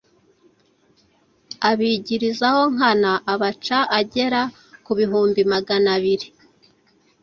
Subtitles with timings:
[1.69, 4.41] abigirizaho nkana abaca agera
[4.85, 6.27] kubihumbi magana biri